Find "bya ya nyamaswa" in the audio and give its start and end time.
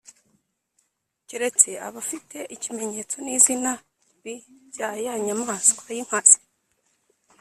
4.69-5.85